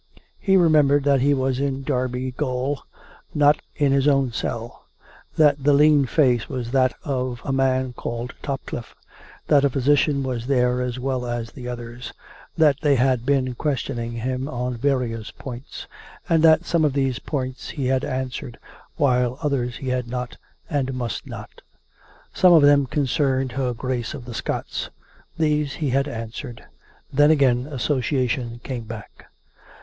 He 0.39 0.57
remembered 0.57 1.03
that 1.03 1.21
he 1.21 1.35
was 1.35 1.59
in 1.59 1.83
Derby 1.83 2.31
gaol— 2.31 2.81
not 3.35 3.59
in 3.75 3.91
his 3.91 4.07
own 4.07 4.31
cell; 4.31 4.87
that 5.37 5.63
the 5.63 5.73
lean 5.73 6.07
face 6.07 6.49
was 6.49 6.73
of 7.03 7.39
a 7.45 7.53
man 7.53 7.93
called 7.93 8.33
Topcliffe; 8.41 8.95
that 9.45 9.63
a 9.63 9.69
physician 9.69 10.23
was 10.23 10.47
there 10.47 10.81
as 10.81 10.97
well 10.97 11.23
as 11.27 11.51
the 11.51 11.67
others; 11.67 12.11
that 12.57 12.77
they 12.81 12.95
had 12.95 13.27
been 13.27 13.53
questioning 13.53 14.13
him 14.13 14.47
on 14.47 14.73
various 14.75 15.29
points, 15.29 15.85
and 16.27 16.41
that 16.41 16.65
some 16.65 16.83
of 16.83 16.93
these 16.93 17.19
points 17.19 17.69
he 17.69 17.85
had 17.85 18.03
answered, 18.03 18.57
while 18.97 19.37
others 19.43 19.77
he 19.77 19.89
had 19.89 20.07
not, 20.07 20.35
and 20.67 20.95
must 20.95 21.27
not. 21.27 21.61
Some 22.33 22.53
of 22.53 22.63
them 22.63 22.87
con 22.87 23.03
cerned 23.05 23.51
her 23.51 23.71
Grace 23.75 24.15
of 24.15 24.25
the 24.25 24.33
Scots.... 24.33 24.89
These 25.37 25.73
he 25.73 25.91
had 25.91 26.07
answered. 26.07 26.63
Then, 27.13 27.29
again, 27.29 27.67
association 27.67 28.61
came 28.63 28.85
back. 28.85 29.27